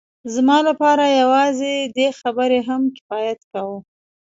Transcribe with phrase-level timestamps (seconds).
[0.33, 3.79] زما لپاره یوازې دې خبرې هم کفایت کاوه